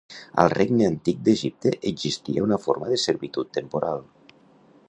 [0.43, 4.07] Al Regne Antic d'Egipte existia una forma de servitud temporal.